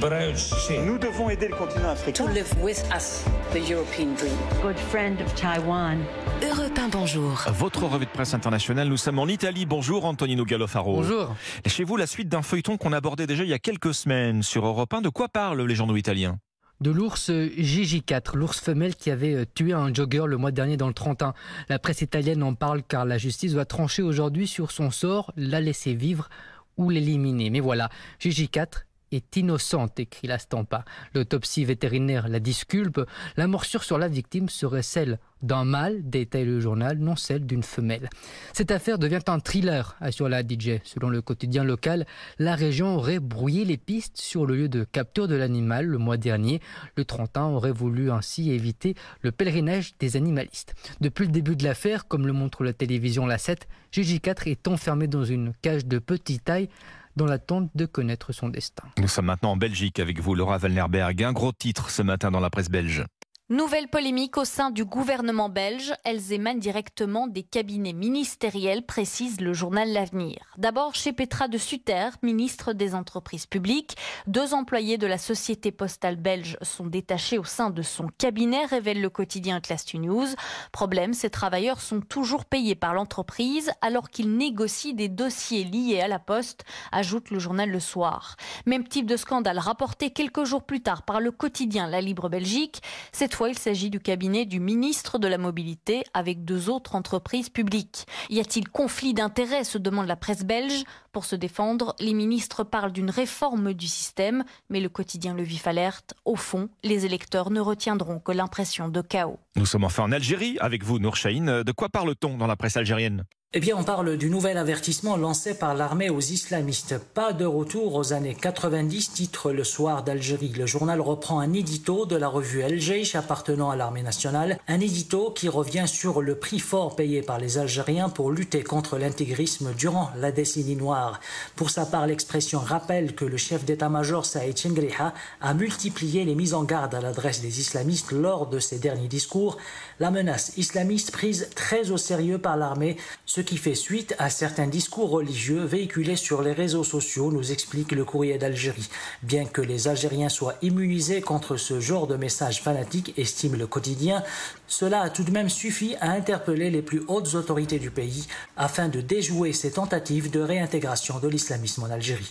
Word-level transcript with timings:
Nous 0.00 0.96
devons 0.96 1.28
aider 1.28 1.48
le 1.48 1.54
continent 1.54 1.90
africain. 1.90 2.24
To 2.24 2.32
live 2.32 2.50
with 2.62 2.82
us, 2.96 3.22
the 3.52 3.58
European 3.68 4.14
dream. 4.14 4.32
Good 4.62 4.78
friend 4.78 5.20
of 5.20 5.34
Taiwan. 5.34 5.98
Europe 6.42 6.78
1, 6.78 6.88
bonjour. 6.88 7.44
Votre 7.52 7.84
revue 7.84 8.06
de 8.06 8.10
presse 8.10 8.32
internationale, 8.32 8.88
nous 8.88 8.96
sommes 8.96 9.18
en 9.18 9.26
Italie. 9.26 9.66
Bonjour 9.66 10.06
Antonino 10.06 10.46
Gallofaro. 10.46 10.94
Bonjour. 10.94 11.36
Chez 11.66 11.84
vous, 11.84 11.98
la 11.98 12.06
suite 12.06 12.30
d'un 12.30 12.40
feuilleton 12.40 12.78
qu'on 12.78 12.94
abordait 12.94 13.26
déjà 13.26 13.44
il 13.44 13.50
y 13.50 13.52
a 13.52 13.58
quelques 13.58 13.92
semaines 13.92 14.42
sur 14.42 14.64
Europe 14.64 14.94
1. 14.94 15.02
De 15.02 15.10
quoi 15.10 15.28
parlent 15.28 15.66
les 15.66 15.74
journaux 15.74 15.96
italiens? 15.96 16.38
De 16.80 16.90
l'ours 16.90 17.28
JJ4, 17.28 18.38
l'ours 18.38 18.58
femelle 18.58 18.96
qui 18.96 19.10
avait 19.10 19.34
euh, 19.34 19.44
tué 19.54 19.74
un 19.74 19.92
jogger 19.92 20.24
le 20.26 20.38
mois 20.38 20.50
dernier 20.50 20.78
dans 20.78 20.88
le 20.88 20.94
Trentin. 20.94 21.34
La 21.68 21.78
presse 21.78 22.00
italienne 22.00 22.42
en 22.42 22.54
parle 22.54 22.82
car 22.82 23.04
la 23.04 23.18
justice 23.18 23.52
doit 23.52 23.66
trancher 23.66 24.00
aujourd'hui 24.00 24.46
sur 24.46 24.70
son 24.70 24.90
sort, 24.90 25.30
la 25.36 25.60
laisser 25.60 25.92
vivre 25.92 26.30
ou 26.78 26.88
l'éliminer. 26.88 27.50
Mais 27.50 27.60
voilà, 27.60 27.90
JJ4 28.22 28.84
est 29.12 29.36
innocente, 29.36 29.98
écrit 29.98 30.28
la 30.28 30.38
Stampa. 30.38 30.84
L'autopsie 31.14 31.64
vétérinaire 31.64 32.28
la 32.28 32.40
disculpe. 32.40 33.00
La 33.36 33.46
morsure 33.46 33.84
sur 33.84 33.98
la 33.98 34.08
victime 34.08 34.48
serait 34.48 34.82
celle 34.82 35.18
d'un 35.42 35.64
mâle, 35.64 36.02
détaille 36.02 36.44
le 36.44 36.60
journal, 36.60 36.98
non 36.98 37.16
celle 37.16 37.46
d'une 37.46 37.62
femelle. 37.62 38.10
Cette 38.52 38.70
affaire 38.70 38.98
devient 38.98 39.22
un 39.26 39.40
thriller, 39.40 39.96
assure 40.00 40.28
la 40.28 40.42
DJ. 40.42 40.80
Selon 40.84 41.08
le 41.08 41.22
quotidien 41.22 41.64
local, 41.64 42.06
la 42.38 42.54
région 42.54 42.96
aurait 42.96 43.20
brouillé 43.20 43.64
les 43.64 43.78
pistes 43.78 44.18
sur 44.18 44.44
le 44.44 44.56
lieu 44.56 44.68
de 44.68 44.84
capture 44.84 45.28
de 45.28 45.34
l'animal 45.34 45.86
le 45.86 45.98
mois 45.98 46.18
dernier. 46.18 46.60
Le 46.96 47.04
Trentin 47.04 47.46
aurait 47.46 47.72
voulu 47.72 48.10
ainsi 48.10 48.50
éviter 48.50 48.94
le 49.22 49.32
pèlerinage 49.32 49.94
des 49.98 50.16
animalistes. 50.16 50.74
Depuis 51.00 51.24
le 51.26 51.32
début 51.32 51.56
de 51.56 51.64
l'affaire, 51.64 52.06
comme 52.06 52.26
le 52.26 52.32
montre 52.32 52.62
la 52.62 52.72
télévision 52.72 53.26
La 53.26 53.38
7, 53.38 53.66
GJ4 53.92 54.48
est 54.48 54.68
enfermé 54.68 55.06
dans 55.06 55.24
une 55.24 55.52
cage 55.62 55.86
de 55.86 55.98
petite 55.98 56.44
taille 56.44 56.68
dans 57.16 57.26
l'attente 57.26 57.70
de 57.74 57.86
connaître 57.86 58.32
son 58.32 58.48
destin. 58.48 58.84
Nous 58.98 59.08
sommes 59.08 59.26
maintenant 59.26 59.52
en 59.52 59.56
Belgique 59.56 59.98
avec 59.98 60.20
vous, 60.20 60.34
Laura 60.34 60.58
Wallnerberg. 60.58 61.22
Un 61.22 61.32
gros 61.32 61.52
titre 61.52 61.90
ce 61.90 62.02
matin 62.02 62.30
dans 62.30 62.40
la 62.40 62.50
presse 62.50 62.68
belge. 62.70 63.04
Nouvelle 63.52 63.88
polémique 63.88 64.36
au 64.36 64.44
sein 64.44 64.70
du 64.70 64.84
gouvernement 64.84 65.48
belge. 65.48 65.92
Elles 66.04 66.32
émanent 66.32 66.60
directement 66.60 67.26
des 67.26 67.42
cabinets 67.42 67.92
ministériels, 67.92 68.86
précise 68.86 69.40
le 69.40 69.52
journal 69.52 69.92
L'Avenir. 69.92 70.38
D'abord 70.56 70.94
chez 70.94 71.12
Petra 71.12 71.48
de 71.48 71.58
Sutter, 71.58 72.10
ministre 72.22 72.72
des 72.72 72.94
Entreprises 72.94 73.46
publiques. 73.46 73.96
Deux 74.28 74.54
employés 74.54 74.98
de 74.98 75.08
la 75.08 75.18
société 75.18 75.72
postale 75.72 76.14
belge 76.14 76.58
sont 76.62 76.86
détachés 76.86 77.38
au 77.38 77.44
sein 77.44 77.70
de 77.70 77.82
son 77.82 78.06
cabinet, 78.18 78.66
révèle 78.66 79.00
le 79.00 79.10
quotidien 79.10 79.60
Class 79.60 79.94
News. 79.94 80.28
Problème, 80.70 81.12
ces 81.12 81.28
travailleurs 81.28 81.80
sont 81.80 82.02
toujours 82.02 82.44
payés 82.44 82.76
par 82.76 82.94
l'entreprise 82.94 83.72
alors 83.80 84.10
qu'ils 84.10 84.36
négocient 84.36 84.94
des 84.94 85.08
dossiers 85.08 85.64
liés 85.64 86.00
à 86.00 86.06
la 86.06 86.20
poste, 86.20 86.62
ajoute 86.92 87.30
le 87.30 87.40
journal 87.40 87.68
Le 87.68 87.80
Soir. 87.80 88.36
Même 88.66 88.86
type 88.86 89.06
de 89.06 89.16
scandale 89.16 89.58
rapporté 89.58 90.10
quelques 90.10 90.44
jours 90.44 90.62
plus 90.62 90.82
tard 90.82 91.02
par 91.02 91.18
le 91.18 91.32
quotidien 91.32 91.88
La 91.88 92.00
Libre 92.00 92.28
Belgique. 92.28 92.80
Cette 93.10 93.39
il 93.48 93.58
s'agit 93.58 93.90
du 93.90 94.00
cabinet 94.00 94.44
du 94.44 94.60
ministre 94.60 95.18
de 95.18 95.28
la 95.28 95.38
Mobilité 95.38 96.04
avec 96.14 96.44
deux 96.44 96.68
autres 96.68 96.94
entreprises 96.94 97.48
publiques. 97.48 98.06
Y 98.28 98.40
a-t-il 98.40 98.68
conflit 98.68 99.14
d'intérêts 99.14 99.64
se 99.64 99.78
demande 99.78 100.06
la 100.06 100.16
presse 100.16 100.44
belge. 100.44 100.84
Pour 101.12 101.24
se 101.24 101.36
défendre, 101.36 101.94
les 102.00 102.14
ministres 102.14 102.64
parlent 102.64 102.92
d'une 102.92 103.10
réforme 103.10 103.72
du 103.72 103.88
système, 103.88 104.44
mais 104.68 104.80
le 104.80 104.88
quotidien 104.88 105.34
Le 105.34 105.42
Vif 105.42 105.66
alerte. 105.66 106.14
Au 106.24 106.36
fond, 106.36 106.68
les 106.82 107.06
électeurs 107.06 107.50
ne 107.50 107.60
retiendront 107.60 108.20
que 108.20 108.32
l'impression 108.32 108.88
de 108.88 109.00
chaos. 109.00 109.38
Nous 109.56 109.66
sommes 109.66 109.84
enfin 109.84 110.04
en 110.04 110.12
Algérie 110.12 110.56
avec 110.60 110.84
vous, 110.84 110.98
Nour 110.98 111.14
De 111.14 111.72
quoi 111.72 111.88
parle-t-on 111.88 112.36
dans 112.36 112.46
la 112.46 112.56
presse 112.56 112.76
algérienne? 112.76 113.24
Eh 113.52 113.58
bien, 113.58 113.74
on 113.76 113.82
parle 113.82 114.16
du 114.16 114.30
nouvel 114.30 114.56
avertissement 114.58 115.16
lancé 115.16 115.54
par 115.54 115.74
l'armée 115.74 116.08
aux 116.08 116.20
islamistes. 116.20 116.98
Pas 116.98 117.32
de 117.32 117.44
retour 117.44 117.96
aux 117.96 118.12
années 118.12 118.36
90, 118.40 119.12
titre 119.12 119.50
Le 119.50 119.64
Soir 119.64 120.04
d'Algérie. 120.04 120.52
Le 120.56 120.66
journal 120.66 121.00
reprend 121.00 121.40
un 121.40 121.52
édito 121.52 122.06
de 122.06 122.14
la 122.14 122.28
revue 122.28 122.60
El 122.60 122.78
appartenant 123.14 123.70
à 123.70 123.74
l'armée 123.74 124.04
nationale. 124.04 124.60
Un 124.68 124.78
édito 124.78 125.32
qui 125.32 125.48
revient 125.48 125.86
sur 125.88 126.22
le 126.22 126.36
prix 126.36 126.60
fort 126.60 126.94
payé 126.94 127.22
par 127.22 127.40
les 127.40 127.58
Algériens 127.58 128.08
pour 128.08 128.30
lutter 128.30 128.62
contre 128.62 128.98
l'intégrisme 128.98 129.74
durant 129.76 130.12
la 130.16 130.30
décennie 130.30 130.76
noire. 130.76 131.18
Pour 131.56 131.70
sa 131.70 131.86
part, 131.86 132.06
l'expression 132.06 132.60
rappelle 132.60 133.16
que 133.16 133.24
le 133.24 133.36
chef 133.36 133.64
d'état-major 133.64 134.26
Saïd 134.26 134.56
Chengriha 134.56 135.12
a 135.40 135.54
multiplié 135.54 136.24
les 136.24 136.36
mises 136.36 136.54
en 136.54 136.62
garde 136.62 136.94
à 136.94 137.00
l'adresse 137.00 137.40
des 137.40 137.58
islamistes 137.58 138.12
lors 138.12 138.46
de 138.46 138.60
ses 138.60 138.78
derniers 138.78 139.08
discours. 139.08 139.56
La 139.98 140.12
menace 140.12 140.52
islamiste 140.56 141.10
prise 141.10 141.48
très 141.56 141.90
au 141.90 141.96
sérieux 141.96 142.38
par 142.38 142.56
l'armée 142.56 142.96
qui 143.40 143.56
fait 143.56 143.74
suite 143.74 144.14
à 144.18 144.30
certains 144.30 144.66
discours 144.66 145.10
religieux 145.10 145.64
véhiculés 145.64 146.16
sur 146.16 146.42
les 146.42 146.52
réseaux 146.52 146.84
sociaux, 146.84 147.30
nous 147.30 147.52
explique 147.52 147.92
le 147.92 148.04
courrier 148.04 148.38
d'Algérie. 148.38 148.88
Bien 149.22 149.44
que 149.44 149.60
les 149.60 149.88
Algériens 149.88 150.28
soient 150.28 150.56
immunisés 150.62 151.20
contre 151.20 151.56
ce 151.56 151.80
genre 151.80 152.06
de 152.06 152.16
messages 152.16 152.62
fanatiques, 152.62 153.14
estime 153.16 153.56
le 153.56 153.66
quotidien, 153.66 154.22
cela 154.66 155.02
a 155.02 155.10
tout 155.10 155.24
de 155.24 155.30
même 155.30 155.48
suffi 155.48 155.96
à 156.00 156.10
interpeller 156.10 156.70
les 156.70 156.82
plus 156.82 157.02
hautes 157.08 157.34
autorités 157.34 157.78
du 157.78 157.90
pays 157.90 158.26
afin 158.56 158.88
de 158.88 159.00
déjouer 159.00 159.52
ces 159.52 159.72
tentatives 159.72 160.30
de 160.30 160.40
réintégration 160.40 161.18
de 161.18 161.28
l'islamisme 161.28 161.82
en 161.82 161.90
Algérie. 161.90 162.30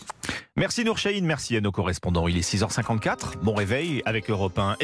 Merci 0.55 0.83
merci 1.21 1.55
à 1.55 1.61
nos 1.61 1.71
correspondants. 1.71 2.27
Il 2.27 2.37
est 2.37 2.41
6h54, 2.41 3.37
bon 3.41 3.53
réveil 3.53 4.01
avec 4.05 4.29
Europe 4.29 4.59
1. 4.59 4.75